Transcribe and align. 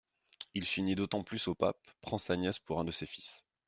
Il 0.55 0.65
s'unit 0.65 0.95
d'autant 0.95 1.23
plus 1.23 1.47
au 1.47 1.53
pape, 1.53 1.77
prend 2.01 2.17
sa 2.17 2.35
nièce 2.35 2.57
pour 2.57 2.79
un 2.79 2.83
de 2.83 2.91
ses 2.91 3.05
fils. 3.05 3.43